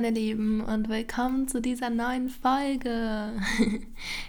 [0.00, 3.32] Meine Lieben und willkommen zu dieser neuen Folge.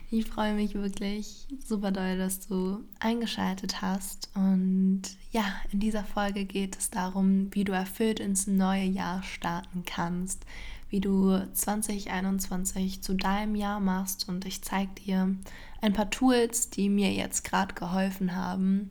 [0.09, 4.31] Ich freue mich wirklich super doll, dass du eingeschaltet hast.
[4.33, 9.83] Und ja, in dieser Folge geht es darum, wie du erfüllt ins neue Jahr starten
[9.85, 10.43] kannst,
[10.89, 14.27] wie du 2021 zu deinem Jahr machst.
[14.27, 15.35] Und ich zeige dir
[15.81, 18.89] ein paar Tools, die mir jetzt gerade geholfen haben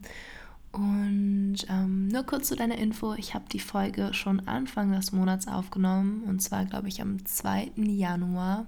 [0.73, 5.49] und ähm, nur kurz zu deiner Info, ich habe die Folge schon Anfang des Monats
[5.49, 7.73] aufgenommen und zwar, glaube ich, am 2.
[7.77, 8.67] Januar.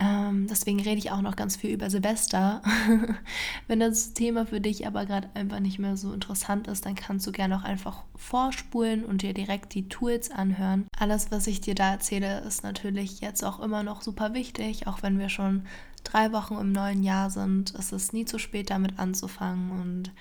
[0.00, 2.62] Ähm, deswegen rede ich auch noch ganz viel über Silvester.
[3.66, 7.26] Wenn das Thema für dich aber gerade einfach nicht mehr so interessant ist, dann kannst
[7.26, 10.86] du gerne auch einfach vorspulen und dir direkt die Tools anhören.
[10.96, 15.02] Alles, was ich dir da erzähle, ist natürlich jetzt auch immer noch super wichtig, auch
[15.02, 15.64] wenn wir schon
[16.04, 17.74] drei Wochen im neuen Jahr sind.
[17.74, 20.12] Es ist nie zu spät, damit anzufangen und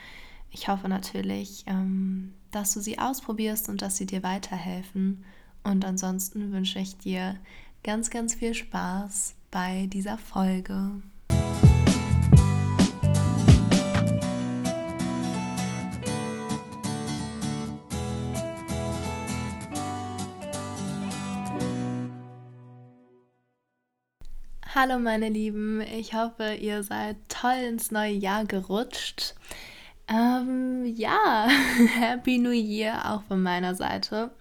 [0.52, 5.24] ich hoffe natürlich, ähm, dass du sie ausprobierst und dass sie dir weiterhelfen.
[5.64, 7.36] Und ansonsten wünsche ich dir
[7.84, 11.02] ganz, ganz viel Spaß bei dieser Folge.
[24.76, 29.34] Hallo meine Lieben, ich hoffe, ihr seid toll ins neue Jahr gerutscht.
[30.08, 31.48] Ähm, ja,
[32.00, 34.32] Happy New Year auch von meiner Seite.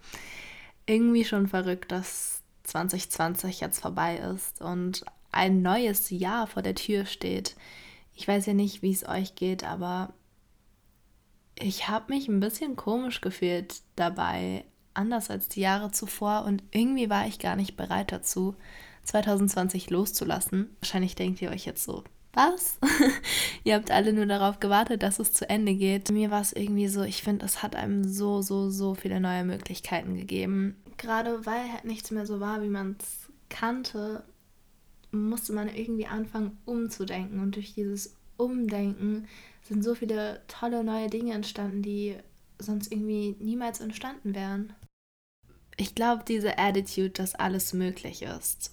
[0.87, 7.07] Irgendwie schon verrückt, dass 2020 jetzt vorbei ist und ein neues Jahr vor der Tür
[7.07, 7.57] steht.
[8.15, 10.15] Ich weiß ja nicht, wie es euch geht, aber
[11.59, 14.65] ich habe mich ein bisschen komisch gefühlt dabei,
[14.95, 18.55] anders als die Jahre zuvor und irgendwie war ich gar nicht bereit dazu,
[19.05, 20.75] 2020 loszulassen.
[20.81, 22.05] Wahrscheinlich denkt ihr euch jetzt so,
[22.37, 22.79] was?
[23.65, 26.11] Ihr habt alle nur darauf gewartet, dass es zu Ende geht.
[26.11, 29.45] Mir war es irgendwie so, ich finde, es hat einem so, so, so viele neue
[29.45, 30.77] Möglichkeiten gegeben.
[30.99, 34.23] Gerade weil halt nichts mehr so war, wie man es kannte,
[35.11, 37.41] musste man irgendwie anfangen umzudenken.
[37.41, 39.27] Und durch dieses Umdenken
[39.63, 42.17] sind so viele tolle neue Dinge entstanden, die
[42.59, 44.73] sonst irgendwie niemals entstanden wären.
[45.77, 48.73] Ich glaube, diese Attitude, dass alles möglich ist,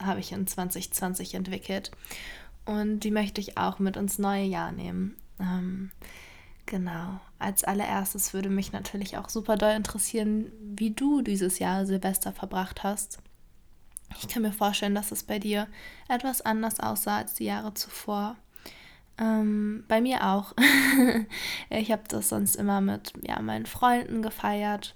[0.00, 1.90] habe ich in 2020 entwickelt.
[2.66, 5.16] Und die möchte ich auch mit ins neue Jahr nehmen.
[5.40, 5.92] Ähm,
[6.66, 7.20] genau.
[7.38, 12.82] Als allererstes würde mich natürlich auch super doll interessieren, wie du dieses Jahr Silvester verbracht
[12.82, 13.20] hast.
[14.18, 15.68] Ich kann mir vorstellen, dass es bei dir
[16.08, 18.36] etwas anders aussah als die Jahre zuvor.
[19.18, 20.52] Ähm, bei mir auch.
[21.70, 24.94] ich habe das sonst immer mit ja, meinen Freunden gefeiert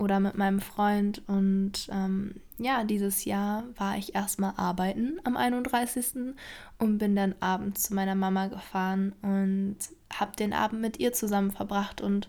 [0.00, 1.22] oder mit meinem Freund.
[1.28, 6.34] Und ähm, ja, dieses Jahr war ich erstmal arbeiten am 31.
[6.78, 9.76] und bin dann abends zu meiner Mama gefahren und
[10.12, 12.28] habe den Abend mit ihr zusammen verbracht und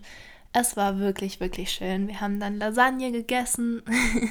[0.54, 2.08] es war wirklich, wirklich schön.
[2.08, 3.82] Wir haben dann Lasagne gegessen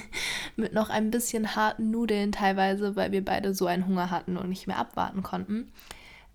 [0.56, 4.50] mit noch ein bisschen harten Nudeln teilweise, weil wir beide so einen Hunger hatten und
[4.50, 5.72] nicht mehr abwarten konnten.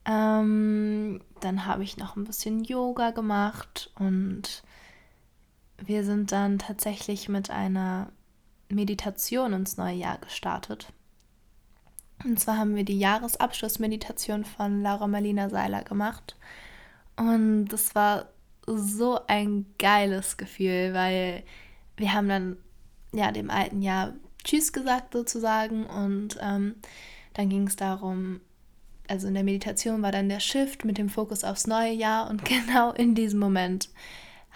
[0.05, 4.65] Ähm, dann habe ich noch ein bisschen Yoga gemacht und
[5.79, 8.11] wir sind dann tatsächlich mit einer
[8.69, 10.93] Meditation ins neue Jahr gestartet.
[12.25, 16.37] Und zwar haben wir die Jahresabschlussmeditation von Laura Marlina Seiler gemacht.
[17.17, 18.31] Und das war
[18.67, 21.45] so ein geiles Gefühl, weil
[21.97, 22.57] wir haben dann
[23.13, 24.15] ja dem alten Jahr
[24.45, 26.77] Tschüss gesagt sozusagen und ähm,
[27.35, 28.41] dann ging es darum,
[29.09, 32.45] also in der Meditation war dann der Shift mit dem Fokus aufs neue Jahr und
[32.67, 33.89] genau in diesem Moment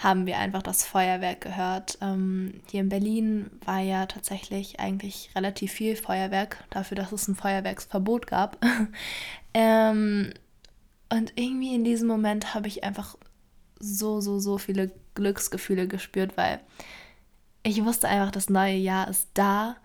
[0.00, 1.98] haben wir einfach das Feuerwerk gehört.
[2.00, 7.34] Ähm, hier in Berlin war ja tatsächlich eigentlich relativ viel Feuerwerk, dafür, dass es ein
[7.34, 8.56] Feuerwerksverbot gab.
[9.54, 10.32] ähm,
[11.10, 13.14] und irgendwie in diesem Moment habe ich einfach
[13.78, 16.60] so, so, so viele Glücksgefühle gespürt, weil
[17.62, 19.76] ich wusste einfach, das neue Jahr ist da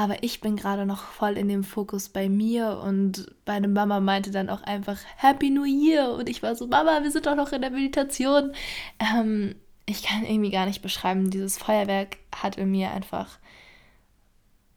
[0.00, 4.30] aber ich bin gerade noch voll in dem Fokus bei mir und meine Mama meinte
[4.30, 7.52] dann auch einfach Happy New Year und ich war so, Mama, wir sind doch noch
[7.52, 8.52] in der Meditation.
[8.98, 13.38] Ähm, ich kann irgendwie gar nicht beschreiben, dieses Feuerwerk hat in mir einfach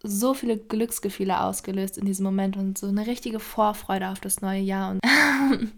[0.04, 4.60] so viele Glücksgefühle ausgelöst in diesem Moment und so eine richtige Vorfreude auf das neue
[4.60, 4.92] Jahr.
[4.92, 5.00] Und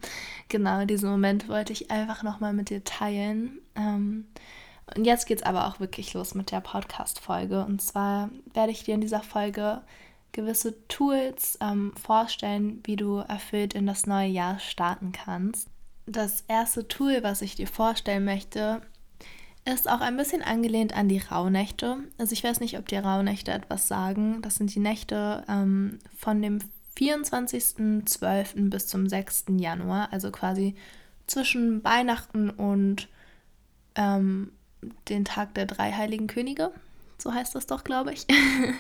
[0.50, 3.60] genau, diesen Moment wollte ich einfach nochmal mit dir teilen.
[3.76, 4.26] Ähm,
[4.94, 7.66] und jetzt geht es aber auch wirklich los mit der Podcast-Folge.
[7.66, 9.82] Und zwar werde ich dir in dieser Folge
[10.32, 15.70] gewisse Tools ähm, vorstellen, wie du erfüllt in das neue Jahr starten kannst.
[16.06, 18.82] Das erste Tool, was ich dir vorstellen möchte,
[19.66, 21.98] ist auch ein bisschen angelehnt an die Rauhnächte.
[22.20, 24.42] Also ich weiß nicht, ob die Rauhnächte etwas sagen.
[24.44, 26.60] Das sind die Nächte ähm, von dem
[26.98, 28.70] 24.12.
[28.70, 29.46] bis zum 6.
[29.58, 30.76] Januar, also quasi
[31.26, 33.10] zwischen Weihnachten und
[33.96, 34.52] ähm,
[35.10, 36.72] den Tag der drei heiligen Könige.
[37.18, 38.26] so heißt das doch, glaube ich.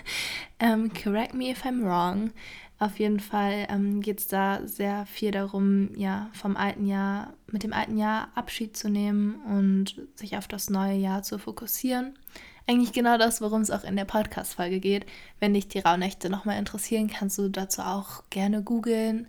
[0.59, 2.31] ähm, correct me if I'm wrong.
[2.77, 7.63] Auf jeden Fall ähm, geht es da sehr viel darum, ja, vom alten Jahr, mit
[7.63, 12.19] dem alten Jahr Abschied zu nehmen und sich auf das neue Jahr zu fokussieren.
[12.67, 15.05] Eigentlich genau das, worum es auch in der Podcast-Folge geht.
[15.39, 19.27] Wenn dich die Rauhnächte nochmal interessieren, kannst du dazu auch gerne googeln.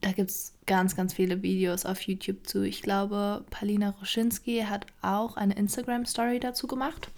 [0.00, 2.62] Da gibt es ganz, ganz viele Videos auf YouTube zu.
[2.62, 7.10] Ich glaube, Palina Roschinski hat auch eine Instagram-Story dazu gemacht.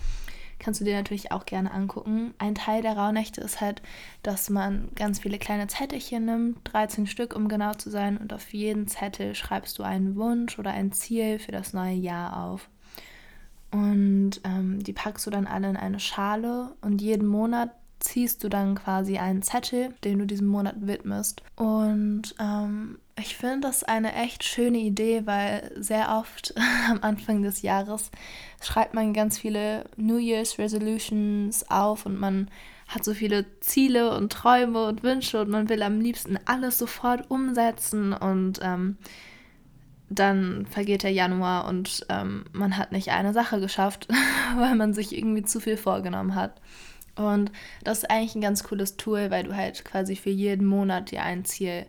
[0.59, 2.35] Kannst du dir natürlich auch gerne angucken.
[2.39, 3.81] Ein Teil der Rauhnächte ist halt,
[4.23, 8.53] dass man ganz viele kleine Zettelchen nimmt, 13 Stück, um genau zu sein, und auf
[8.53, 12.69] jeden Zettel schreibst du einen Wunsch oder ein Ziel für das neue Jahr auf.
[13.71, 18.49] Und ähm, die packst du dann alle in eine Schale und jeden Monat ziehst du
[18.49, 21.43] dann quasi einen Zettel, den du diesem Monat widmest.
[21.57, 26.55] Und ähm, ich finde das eine echt schöne Idee, weil sehr oft
[26.91, 28.11] am Anfang des Jahres
[28.63, 32.51] schreibt man ganz viele New Year's Resolutions auf und man
[32.89, 37.31] hat so viele Ziele und Träume und Wünsche und man will am liebsten alles sofort
[37.31, 38.97] umsetzen und ähm,
[40.09, 44.09] dann vergeht der Januar und ähm, man hat nicht eine Sache geschafft,
[44.57, 46.61] weil man sich irgendwie zu viel vorgenommen hat.
[47.17, 47.53] Und
[47.85, 51.23] das ist eigentlich ein ganz cooles Tool, weil du halt quasi für jeden Monat dir
[51.23, 51.87] ein Ziel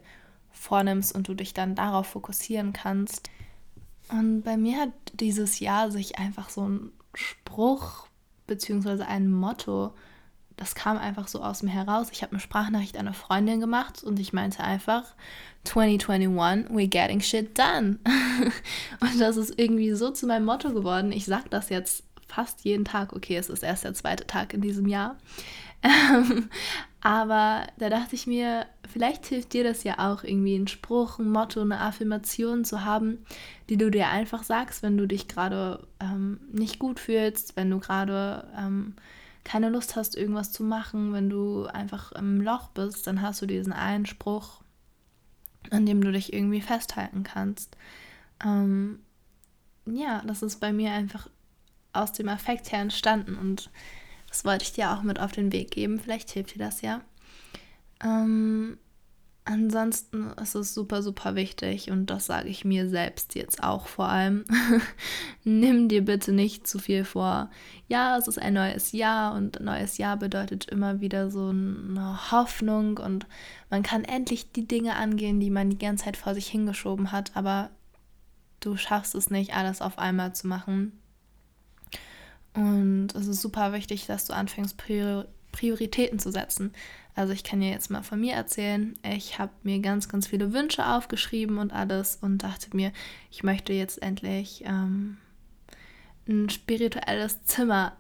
[0.52, 3.30] vornimmst und du dich dann darauf fokussieren kannst.
[4.10, 8.08] Und bei mir hat dieses Jahr sich einfach so ein Spruch
[8.48, 9.04] bzw.
[9.04, 9.94] ein Motto,
[10.58, 12.10] das kam einfach so aus mir heraus.
[12.12, 15.16] Ich habe eine Sprachnachricht an eine Freundin gemacht und ich meinte einfach,
[15.64, 17.98] 2021, we're getting shit done.
[19.00, 21.12] und das ist irgendwie so zu meinem Motto geworden.
[21.12, 23.14] Ich sage das jetzt fast jeden Tag.
[23.14, 25.18] Okay, es ist erst der zweite Tag in diesem Jahr.
[25.84, 26.52] Ähm,
[27.02, 31.32] aber da dachte ich mir, vielleicht hilft dir das ja auch irgendwie ein Spruch, ein
[31.32, 33.26] Motto, eine Affirmation zu haben,
[33.68, 37.80] die du dir einfach sagst, wenn du dich gerade ähm, nicht gut fühlst, wenn du
[37.80, 38.94] gerade ähm,
[39.44, 43.48] keine Lust hast, irgendwas zu machen, wenn du einfach im Loch bist, dann hast du
[43.48, 44.62] diesen einen Spruch,
[45.72, 47.76] an dem du dich irgendwie festhalten kannst.
[48.46, 49.00] Ähm,
[49.88, 51.28] ja, das ist bei mir einfach
[51.94, 53.70] aus dem Affekt her entstanden und
[54.32, 56.00] das wollte ich dir auch mit auf den Weg geben.
[56.00, 57.02] Vielleicht hilft dir das ja.
[58.02, 58.78] Ähm,
[59.44, 64.08] ansonsten ist es super, super wichtig und das sage ich mir selbst jetzt auch vor
[64.08, 64.46] allem.
[65.44, 67.50] Nimm dir bitte nicht zu viel vor.
[67.90, 72.32] Ja, es ist ein neues Jahr und ein neues Jahr bedeutet immer wieder so eine
[72.32, 73.28] Hoffnung und
[73.70, 77.36] man kann endlich die Dinge angehen, die man die ganze Zeit vor sich hingeschoben hat,
[77.36, 77.70] aber
[78.62, 81.01] du schaffst es nicht, alles auf einmal zu machen.
[82.54, 84.78] Und es ist super wichtig, dass du anfängst,
[85.52, 86.74] Prioritäten zu setzen.
[87.16, 88.98] Also ich kann dir jetzt mal von mir erzählen.
[89.04, 92.92] Ich habe mir ganz, ganz viele Wünsche aufgeschrieben und alles und dachte mir,
[93.30, 95.18] ich möchte jetzt endlich ähm,
[96.28, 97.94] ein spirituelles Zimmer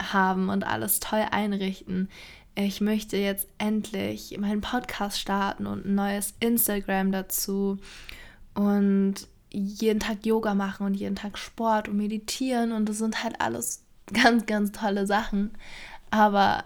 [0.00, 2.08] haben und alles toll einrichten.
[2.54, 7.78] Ich möchte jetzt endlich meinen Podcast starten und ein neues Instagram dazu.
[8.54, 9.14] Und
[9.50, 13.84] jeden Tag Yoga machen und jeden Tag Sport und meditieren und das sind halt alles
[14.12, 15.52] ganz, ganz tolle Sachen.
[16.10, 16.64] Aber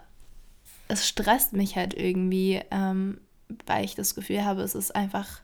[0.87, 3.19] es stresst mich halt irgendwie, ähm,
[3.65, 5.41] weil ich das Gefühl habe, es ist einfach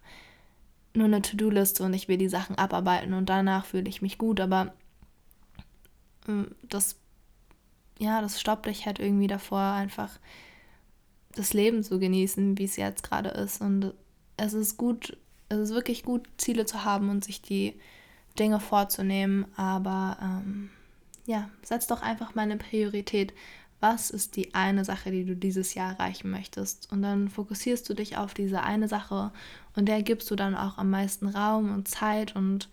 [0.94, 4.40] nur eine To-Do-Liste und ich will die Sachen abarbeiten und danach fühle ich mich gut,
[4.40, 4.74] aber
[6.28, 6.98] ähm, das,
[8.00, 10.20] ja, das stoppt dich halt irgendwie davor, einfach
[11.36, 13.62] das Leben zu genießen, wie es jetzt gerade ist.
[13.62, 13.94] Und
[14.38, 15.18] es ist gut,
[15.50, 17.74] es ist wirklich gut, Ziele zu haben und sich die
[18.38, 20.70] Dinge vorzunehmen, aber ähm,
[21.26, 23.34] ja, setz doch einfach mal eine Priorität.
[23.82, 26.92] Was ist die eine Sache, die du dieses Jahr erreichen möchtest?
[26.92, 29.32] Und dann fokussierst du dich auf diese eine Sache
[29.76, 32.36] und der gibst du dann auch am meisten Raum und Zeit.
[32.36, 32.70] Und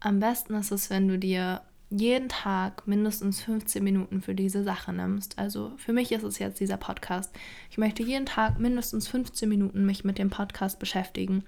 [0.00, 4.92] am besten ist es, wenn du dir jeden Tag mindestens 15 Minuten für diese Sache
[4.92, 5.38] nimmst.
[5.38, 7.32] Also für mich ist es jetzt dieser Podcast.
[7.70, 11.44] Ich möchte jeden Tag mindestens 15 Minuten mich mit dem Podcast beschäftigen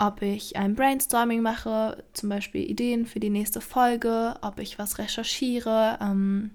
[0.00, 4.96] ob ich ein Brainstorming mache, zum Beispiel Ideen für die nächste Folge, ob ich was
[4.98, 6.52] recherchiere, ähm,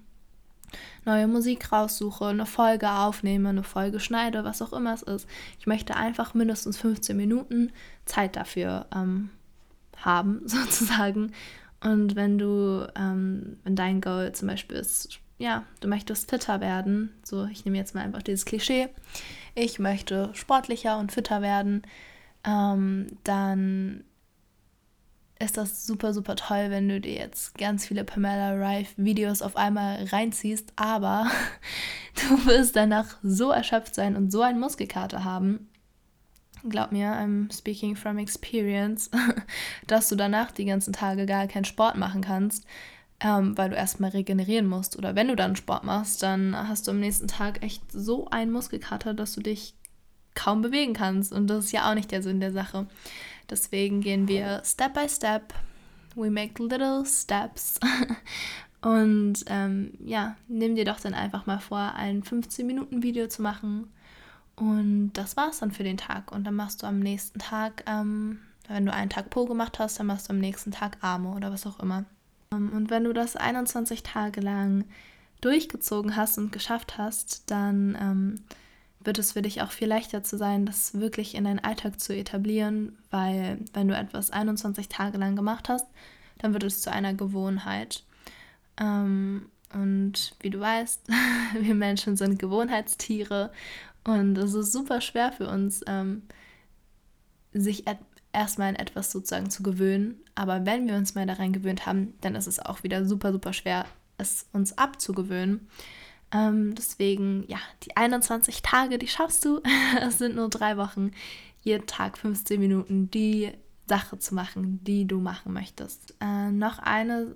[1.06, 5.28] neue Musik raussuche, eine Folge aufnehme, eine Folge schneide, was auch immer es ist.
[5.60, 7.72] Ich möchte einfach mindestens 15 Minuten
[8.06, 9.30] Zeit dafür ähm,
[9.98, 11.32] haben, sozusagen.
[11.84, 17.14] Und wenn du, ähm, wenn dein Goal zum Beispiel ist, ja, du möchtest fitter werden,
[17.24, 18.90] so ich nehme jetzt mal einfach dieses Klischee,
[19.54, 21.84] ich möchte sportlicher und fitter werden,
[22.46, 24.04] ähm, dann
[25.40, 29.58] ist das super, super toll, wenn du dir jetzt ganz viele Pamela Rife Videos auf
[29.58, 31.28] einmal reinziehst, aber
[32.16, 35.70] du wirst danach so erschöpft sein und so einen Muskelkater haben.
[36.68, 39.12] Glaub mir, I'm speaking from experience,
[39.88, 42.66] dass du danach die ganzen Tage gar keinen Sport machen kannst.
[43.20, 44.98] ähm, weil du erstmal regenerieren musst.
[44.98, 48.52] Oder wenn du dann Sport machst, dann hast du am nächsten Tag echt so einen
[48.52, 49.74] Muskelkater, dass du dich
[50.36, 51.34] kaum bewegen kannst.
[51.34, 52.86] Und das ist ja auch nicht der Sinn der Sache.
[53.50, 55.54] Deswegen gehen wir Step by Step.
[56.16, 57.80] We make little steps.
[58.82, 63.92] Und ähm, ja, nimm dir doch dann einfach mal vor, ein 15-Minuten-Video zu machen.
[64.56, 66.32] Und das war's dann für den Tag.
[66.32, 70.00] Und dann machst du am nächsten Tag, ähm, wenn du einen Tag Po gemacht hast,
[70.00, 72.06] dann machst du am nächsten Tag Arme oder was auch immer.
[72.52, 74.86] Ähm, und wenn du das 21 Tage lang
[75.42, 78.44] durchgezogen hast und geschafft hast, dann ähm,
[79.06, 82.16] wird es für dich auch viel leichter zu sein, das wirklich in deinen Alltag zu
[82.16, 85.88] etablieren, weil wenn du etwas 21 Tage lang gemacht hast,
[86.40, 88.04] dann wird es zu einer Gewohnheit.
[88.78, 91.08] Ähm, und wie du weißt,
[91.60, 93.52] wir Menschen sind Gewohnheitstiere
[94.04, 96.24] und es ist super schwer für uns, ähm,
[97.54, 97.86] sich
[98.32, 100.20] erstmal an etwas sozusagen zu gewöhnen.
[100.36, 103.54] Aber wenn wir uns mal daran gewöhnt haben, dann ist es auch wieder super, super
[103.54, 103.86] schwer,
[104.18, 105.68] es uns abzugewöhnen.
[106.36, 109.62] Ähm, deswegen, ja, die 21 Tage, die schaffst du.
[110.02, 111.12] Es sind nur drei Wochen,
[111.62, 113.52] jeden Tag 15 Minuten die
[113.88, 116.16] Sache zu machen, die du machen möchtest.
[116.20, 117.36] Äh, noch eine,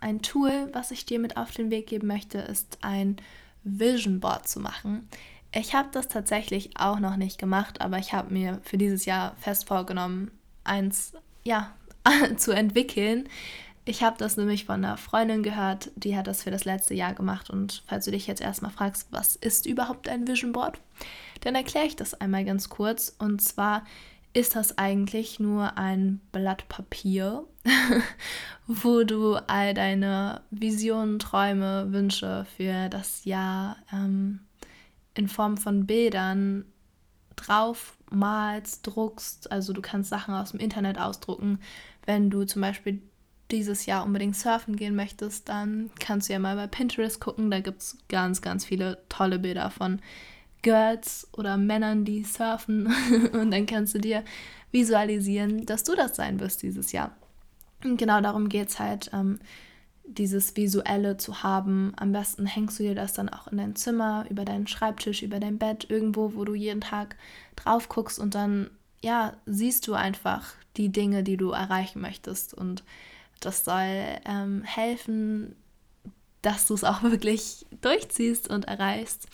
[0.00, 3.16] ein Tool, was ich dir mit auf den Weg geben möchte, ist ein
[3.64, 5.08] Vision Board zu machen.
[5.54, 9.36] Ich habe das tatsächlich auch noch nicht gemacht, aber ich habe mir für dieses Jahr
[9.36, 10.30] fest vorgenommen,
[10.64, 11.12] eins
[11.44, 11.74] ja,
[12.36, 13.28] zu entwickeln.
[13.84, 17.14] Ich habe das nämlich von einer Freundin gehört, die hat das für das letzte Jahr
[17.14, 17.50] gemacht.
[17.50, 20.78] Und falls du dich jetzt erstmal fragst, was ist überhaupt ein Vision Board,
[21.40, 23.14] dann erkläre ich das einmal ganz kurz.
[23.18, 23.84] Und zwar
[24.34, 27.44] ist das eigentlich nur ein Blatt Papier,
[28.68, 34.40] wo du all deine Visionen, Träume, Wünsche für das Jahr ähm,
[35.14, 36.64] in Form von Bildern
[37.34, 39.50] drauf malst, druckst.
[39.50, 41.58] Also du kannst Sachen aus dem Internet ausdrucken.
[42.06, 43.02] Wenn du zum Beispiel
[43.52, 47.50] dieses Jahr unbedingt surfen gehen möchtest, dann kannst du ja mal bei Pinterest gucken.
[47.50, 50.00] Da gibt es ganz, ganz viele tolle Bilder von
[50.62, 52.86] Girls oder Männern, die surfen.
[53.32, 54.24] Und dann kannst du dir
[54.70, 57.14] visualisieren, dass du das sein wirst dieses Jahr.
[57.84, 59.38] Und genau darum geht es halt, ähm,
[60.04, 61.92] dieses Visuelle zu haben.
[61.96, 65.40] Am besten hängst du dir das dann auch in dein Zimmer, über deinen Schreibtisch, über
[65.40, 67.16] dein Bett, irgendwo, wo du jeden Tag
[67.56, 68.70] drauf guckst und dann,
[69.02, 72.54] ja, siehst du einfach die Dinge, die du erreichen möchtest.
[72.54, 72.82] Und
[73.44, 75.56] das soll ähm, helfen,
[76.42, 79.28] dass du es auch wirklich durchziehst und erreichst.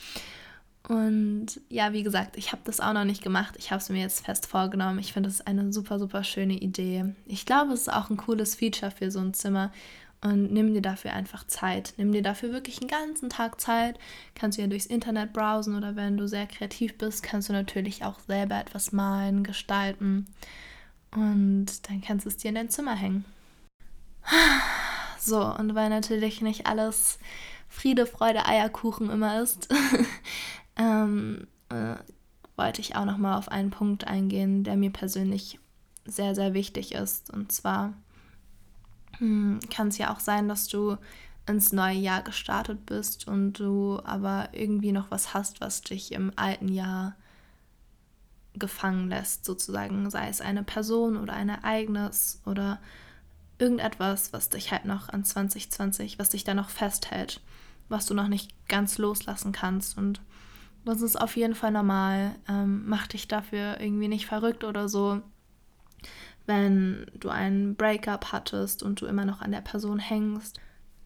[0.89, 3.57] Und ja, wie gesagt, ich habe das auch noch nicht gemacht.
[3.59, 4.99] Ich habe es mir jetzt fest vorgenommen.
[4.99, 7.15] Ich finde es eine super, super schöne Idee.
[7.27, 9.71] Ich glaube, es ist auch ein cooles Feature für so ein Zimmer.
[10.21, 11.93] Und nimm dir dafür einfach Zeit.
[11.99, 13.99] Nimm dir dafür wirklich einen ganzen Tag Zeit.
[14.35, 18.05] Kannst du ja durchs Internet browsen oder wenn du sehr kreativ bist, kannst du natürlich
[18.05, 20.27] auch selber etwas malen, gestalten.
[21.13, 23.25] Und dann kannst du es dir in dein Zimmer hängen.
[25.21, 27.19] So, und weil natürlich nicht alles
[27.69, 29.69] Friede, Freude, Eierkuchen immer ist,
[30.77, 31.97] ähm, äh,
[32.57, 35.61] wollte ich auch noch mal auf einen Punkt eingehen, der mir persönlich
[36.07, 37.31] sehr, sehr wichtig ist.
[37.31, 37.93] Und zwar
[39.19, 40.97] hm, kann es ja auch sein, dass du
[41.47, 46.33] ins neue Jahr gestartet bist und du aber irgendwie noch was hast, was dich im
[46.37, 47.17] alten Jahr
[48.55, 52.81] gefangen lässt, sozusagen, sei es eine Person oder ein Ereignis oder
[53.59, 57.41] irgendetwas, was dich halt noch an 2020, was dich da noch festhält,
[57.89, 59.99] was du noch nicht ganz loslassen kannst.
[59.99, 60.21] Und
[60.85, 62.35] das ist auf jeden Fall normal.
[62.49, 65.21] Ähm, mach dich dafür irgendwie nicht verrückt oder so.
[66.47, 70.61] Wenn du einen Breakup hattest und du immer noch an der Person hängst,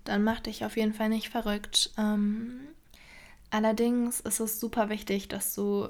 [0.05, 1.91] dann mach dich auf jeden Fall nicht verrückt.
[1.97, 2.61] Ähm,
[3.51, 5.89] allerdings ist es super wichtig, dass du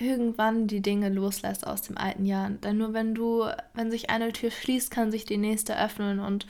[0.00, 2.50] irgendwann die Dinge loslässt aus dem alten Jahr.
[2.50, 6.46] Denn nur wenn du, wenn sich eine Tür schließt, kann sich die nächste öffnen und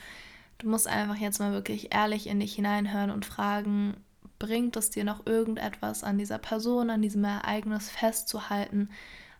[0.57, 3.95] du musst einfach jetzt mal wirklich ehrlich in dich hineinhören und fragen,
[4.39, 8.89] bringt es dir noch irgendetwas an dieser Person, an diesem Ereignis festzuhalten?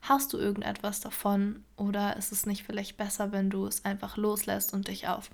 [0.02, 4.74] Hast du irgendetwas davon oder ist es nicht vielleicht besser, wenn du es einfach loslässt
[4.74, 5.30] und dich auf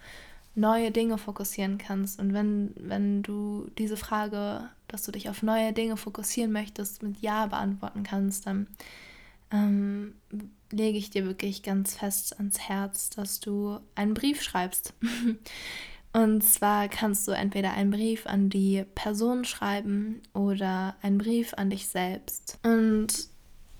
[0.55, 2.19] neue Dinge fokussieren kannst?
[2.19, 7.22] Und wenn, wenn du diese Frage, dass du dich auf neue Dinge fokussieren möchtest, mit
[7.22, 8.67] Ja beantworten kannst, dann
[9.51, 10.15] ähm,
[10.72, 14.93] lege ich dir wirklich ganz fest ans Herz, dass du einen Brief schreibst.
[16.13, 21.72] Und zwar kannst du entweder einen Brief an die Person schreiben oder einen Brief an
[21.72, 22.60] dich selbst.
[22.63, 23.32] Und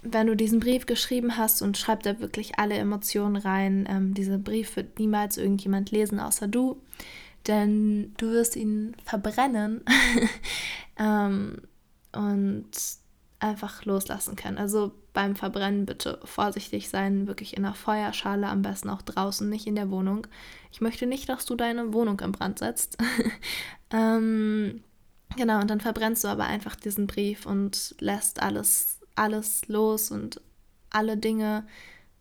[0.04, 4.38] wenn du diesen Brief geschrieben hast und schreib da wirklich alle Emotionen rein, ähm, dieser
[4.38, 6.82] Brief wird niemals irgendjemand lesen, außer du,
[7.48, 9.82] denn du wirst ihn verbrennen.
[10.98, 11.62] ähm,
[12.14, 12.72] und
[13.40, 14.58] einfach loslassen können.
[14.58, 19.68] Also beim Verbrennen bitte vorsichtig sein, wirklich in der Feuerschale, am besten auch draußen, nicht
[19.68, 20.26] in der Wohnung.
[20.72, 22.98] Ich möchte nicht, dass du deine Wohnung in Brand setzt.
[23.92, 24.82] ähm,
[25.36, 30.42] genau, und dann verbrennst du aber einfach diesen Brief und lässt alles, alles los und
[30.90, 31.66] alle Dinge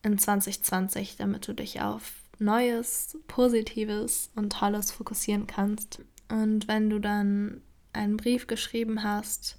[0.02, 6.02] in 2020, damit du dich auf Neues, Positives und Tolles fokussieren kannst.
[6.28, 9.58] Und wenn du dann einen Brief geschrieben hast,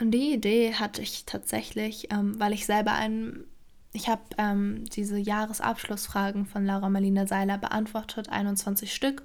[0.00, 3.44] und die Idee hatte ich tatsächlich, ähm, weil ich selber einen,
[3.92, 9.24] ich habe ähm, diese Jahresabschlussfragen von Laura Marlina Seiler beantwortet, 21 Stück.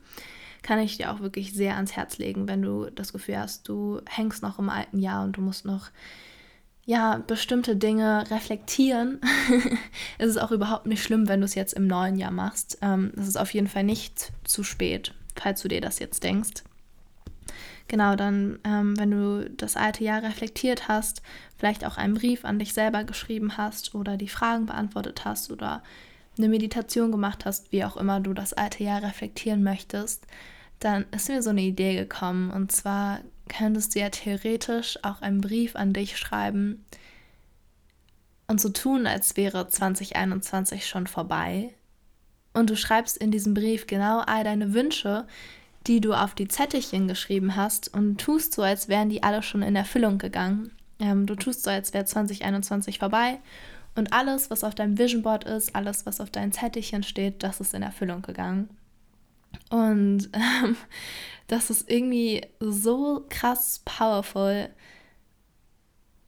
[0.63, 4.01] Kann ich dir auch wirklich sehr ans Herz legen, wenn du das Gefühl hast, du
[4.09, 5.91] hängst noch im alten Jahr und du musst noch
[6.85, 9.21] ja, bestimmte Dinge reflektieren.
[10.17, 12.77] es ist auch überhaupt nicht schlimm, wenn du es jetzt im neuen Jahr machst.
[12.81, 16.63] Ähm, ist auf jeden Fall nicht zu spät, falls du dir das jetzt denkst.
[17.87, 21.21] Genau, dann, ähm, wenn du das alte Jahr reflektiert hast,
[21.57, 25.83] vielleicht auch einen Brief an dich selber geschrieben hast oder die Fragen beantwortet hast oder
[26.37, 30.25] eine Meditation gemacht hast, wie auch immer du das alte Jahr reflektieren möchtest,
[30.83, 32.51] dann ist mir so eine Idee gekommen.
[32.51, 36.83] Und zwar könntest du ja theoretisch auch einen Brief an dich schreiben
[38.47, 41.73] und so tun, als wäre 2021 schon vorbei.
[42.53, 45.25] Und du schreibst in diesem Brief genau all deine Wünsche,
[45.87, 49.63] die du auf die Zettelchen geschrieben hast und tust so, als wären die alle schon
[49.63, 50.71] in Erfüllung gegangen.
[50.99, 53.39] Ähm, du tust so, als wäre 2021 vorbei
[53.95, 57.59] und alles, was auf deinem Vision Board ist, alles, was auf deinen Zettelchen steht, das
[57.59, 58.69] ist in Erfüllung gegangen.
[59.69, 60.75] Und ähm,
[61.47, 64.69] das ist irgendwie so krass powerful.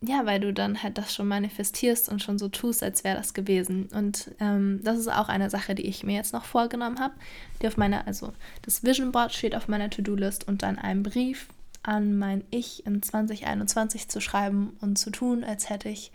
[0.01, 3.34] Ja, weil du dann halt das schon manifestierst und schon so tust, als wäre das
[3.34, 3.88] gewesen.
[3.91, 7.15] Und ähm, das ist auch eine Sache, die ich mir jetzt noch vorgenommen habe,
[7.62, 11.48] die auf meiner, also das Vision Board steht auf meiner To-Do-List und dann einen Brief
[11.82, 16.12] an mein Ich in 2021 zu schreiben und zu tun, als hätte ich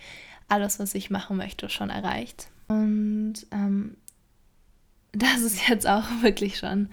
[0.49, 2.49] alles, was ich machen möchte, schon erreicht.
[2.69, 3.97] Und ähm,
[5.13, 6.89] das ist jetzt auch wirklich schon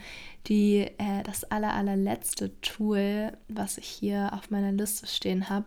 [0.47, 5.65] die, äh, das aller, allerletzte Tool, was ich hier auf meiner Liste stehen habe.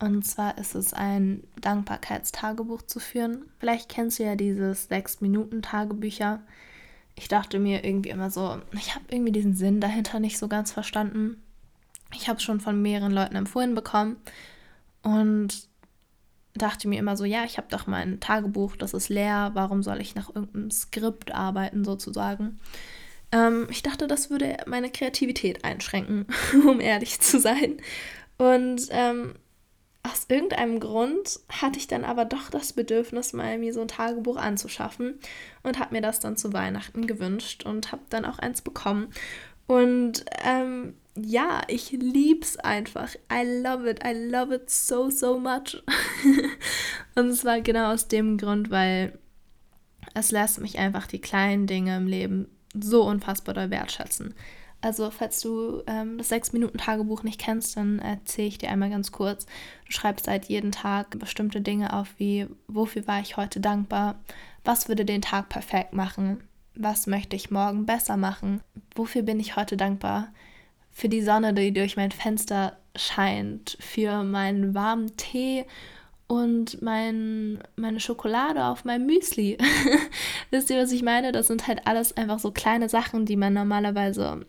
[0.00, 3.44] Und zwar ist es ein Dankbarkeitstagebuch zu führen.
[3.58, 6.40] Vielleicht kennst du ja dieses 6-Minuten-Tagebücher.
[7.16, 10.72] Ich dachte mir irgendwie immer so, ich habe irgendwie diesen Sinn dahinter nicht so ganz
[10.72, 11.42] verstanden.
[12.14, 14.16] Ich habe es schon von mehreren Leuten empfohlen bekommen
[15.02, 15.68] und
[16.54, 20.00] dachte mir immer so, ja, ich habe doch mein Tagebuch, das ist leer, warum soll
[20.00, 22.58] ich nach irgendeinem Skript arbeiten sozusagen?
[23.32, 26.26] Ähm, ich dachte, das würde meine Kreativität einschränken,
[26.66, 27.76] um ehrlich zu sein.
[28.38, 29.34] Und ähm,
[30.02, 34.36] aus irgendeinem Grund hatte ich dann aber doch das Bedürfnis, mal mir so ein Tagebuch
[34.36, 35.18] anzuschaffen
[35.62, 39.12] und habe mir das dann zu Weihnachten gewünscht und habe dann auch eins bekommen.
[39.66, 43.14] Und ähm, ja, ich lieb's einfach.
[43.32, 44.00] I love it.
[44.04, 45.82] I love it so, so much.
[47.14, 49.18] und zwar genau aus dem Grund, weil
[50.14, 54.34] es lässt mich einfach die kleinen Dinge im Leben so unfassbar doll wertschätzen.
[54.82, 59.44] Also, falls du ähm, das 6-Minuten-Tagebuch nicht kennst, dann erzähle ich dir einmal ganz kurz.
[59.84, 64.20] Du schreibst halt jeden Tag bestimmte Dinge auf, wie wofür war ich heute dankbar,
[64.64, 66.42] was würde den Tag perfekt machen,
[66.74, 68.62] was möchte ich morgen besser machen,
[68.94, 70.28] wofür bin ich heute dankbar,
[70.90, 75.66] für die Sonne, die durch mein Fenster scheint, für meinen warmen Tee
[76.30, 79.58] und mein, meine Schokolade auf meinem Müsli.
[80.52, 81.32] Wisst ihr, was ich meine?
[81.32, 84.46] Das sind halt alles einfach so kleine Sachen, die man normalerweise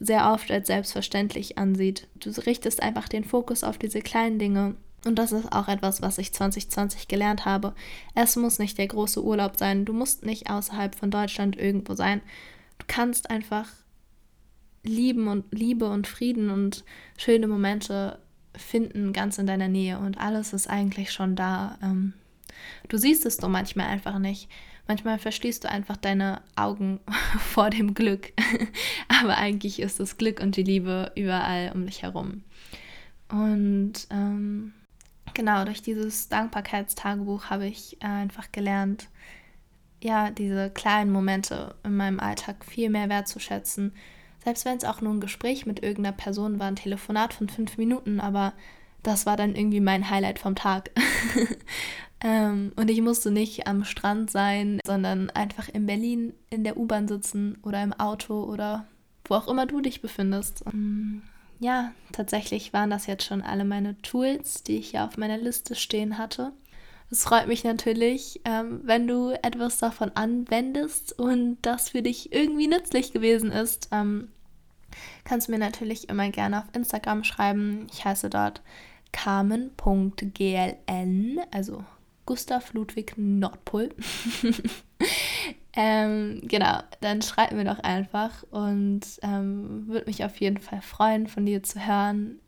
[0.00, 2.08] sehr oft als selbstverständlich ansieht.
[2.16, 4.74] Du richtest einfach den Fokus auf diese kleinen Dinge.
[5.04, 7.72] Und das ist auch etwas, was ich 2020 gelernt habe.
[8.16, 9.84] Es muss nicht der große Urlaub sein.
[9.84, 12.20] Du musst nicht außerhalb von Deutschland irgendwo sein.
[12.78, 13.68] Du kannst einfach
[14.82, 16.82] lieben und Liebe und Frieden und
[17.16, 18.18] schöne Momente
[18.62, 21.78] finden ganz in deiner Nähe und alles ist eigentlich schon da.
[21.82, 22.12] Ähm,
[22.88, 24.48] du siehst es doch manchmal einfach nicht.
[24.88, 27.00] Manchmal verschließt du einfach deine Augen
[27.38, 28.32] vor dem Glück.
[29.22, 32.42] Aber eigentlich ist das Glück und die Liebe überall um dich herum.
[33.28, 34.72] Und ähm,
[35.34, 39.08] genau, durch dieses Dankbarkeitstagebuch habe ich einfach gelernt,
[40.02, 43.92] ja, diese kleinen Momente in meinem Alltag viel mehr wertzuschätzen
[44.42, 47.78] selbst wenn es auch nur ein Gespräch mit irgendeiner Person war, ein Telefonat von fünf
[47.78, 48.52] Minuten, aber
[49.02, 50.90] das war dann irgendwie mein Highlight vom Tag.
[52.20, 57.08] ähm, und ich musste nicht am Strand sein, sondern einfach in Berlin in der U-Bahn
[57.08, 58.86] sitzen oder im Auto oder
[59.24, 60.64] wo auch immer du dich befindest.
[60.72, 61.22] Ähm,
[61.60, 65.76] ja, tatsächlich waren das jetzt schon alle meine Tools, die ich hier auf meiner Liste
[65.76, 66.52] stehen hatte.
[67.12, 72.68] Es freut mich natürlich, ähm, wenn du etwas davon anwendest und das für dich irgendwie
[72.68, 73.90] nützlich gewesen ist.
[73.92, 74.28] Ähm,
[75.22, 77.86] kannst du mir natürlich immer gerne auf Instagram schreiben.
[77.92, 78.62] Ich heiße dort
[79.12, 80.30] carmen.gln,
[81.50, 81.84] also
[82.24, 83.90] Gustav Ludwig Nordpol.
[85.74, 91.26] ähm, genau, dann schreib mir doch einfach und ähm, würde mich auf jeden Fall freuen,
[91.26, 92.38] von dir zu hören,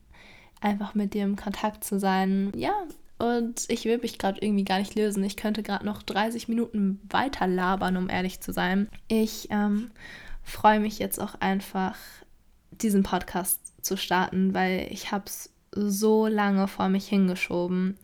[0.62, 2.50] einfach mit dir im Kontakt zu sein.
[2.56, 2.72] Ja,
[3.18, 5.22] und ich will mich gerade irgendwie gar nicht lösen.
[5.24, 8.88] Ich könnte gerade noch 30 Minuten weiter labern, um ehrlich zu sein.
[9.08, 9.90] Ich ähm,
[10.42, 11.96] freue mich jetzt auch einfach,
[12.70, 17.98] diesen Podcast zu starten, weil ich habe es so lange vor mich hingeschoben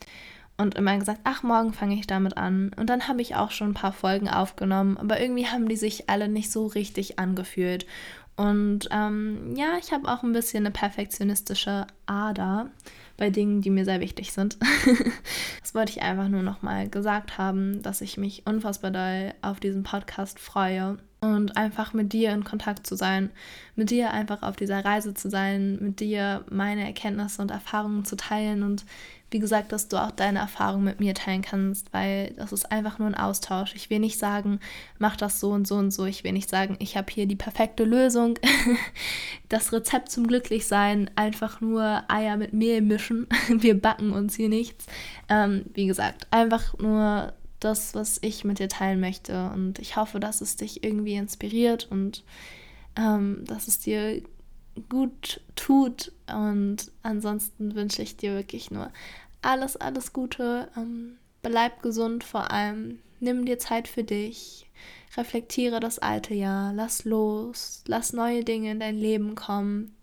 [0.56, 2.72] und immer gesagt, ach, morgen fange ich damit an.
[2.76, 6.10] Und dann habe ich auch schon ein paar Folgen aufgenommen, aber irgendwie haben die sich
[6.10, 7.86] alle nicht so richtig angefühlt.
[8.40, 12.70] Und ähm, ja, ich habe auch ein bisschen eine perfektionistische Ader
[13.18, 14.56] bei Dingen, die mir sehr wichtig sind.
[15.60, 19.82] das wollte ich einfach nur nochmal gesagt haben, dass ich mich unfassbar doll auf diesen
[19.82, 23.28] Podcast freue und einfach mit dir in Kontakt zu sein,
[23.76, 28.16] mit dir einfach auf dieser Reise zu sein, mit dir meine Erkenntnisse und Erfahrungen zu
[28.16, 28.86] teilen und
[29.30, 32.98] wie gesagt, dass du auch deine Erfahrungen mit mir teilen kannst, weil das ist einfach
[32.98, 33.74] nur ein Austausch.
[33.76, 34.58] Ich will nicht sagen,
[34.98, 36.04] mach das so und so und so.
[36.04, 38.38] Ich will nicht sagen, ich habe hier die perfekte Lösung.
[39.48, 43.26] Das Rezept zum Glücklichsein, einfach nur Eier mit Mehl mischen.
[43.48, 44.86] Wir backen uns hier nichts.
[45.28, 49.50] Ähm, wie gesagt, einfach nur das, was ich mit dir teilen möchte.
[49.52, 52.22] Und ich hoffe, dass es dich irgendwie inspiriert und
[52.96, 54.22] ähm, dass es dir
[54.88, 56.12] gut tut.
[56.32, 58.90] Und ansonsten wünsche ich dir wirklich nur
[59.42, 60.68] alles, alles Gute.
[60.76, 63.00] Ähm, bleib gesund vor allem.
[63.20, 64.66] Nimm dir Zeit für dich.
[65.16, 66.72] Reflektiere das alte Jahr.
[66.72, 67.82] Lass los.
[67.86, 69.96] Lass neue Dinge in dein Leben kommen.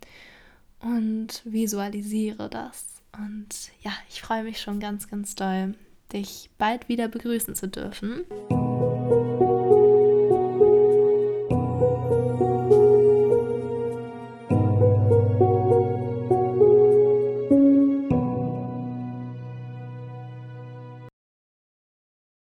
[0.79, 3.01] Und visualisiere das.
[3.17, 5.73] Und ja, ich freue mich schon ganz, ganz doll,
[6.13, 8.25] dich bald wieder begrüßen zu dürfen.